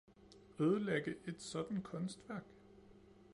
Ødelægge 0.59 1.15
et 1.27 1.41
sådant 1.41 1.83
kunstværk 1.83 2.45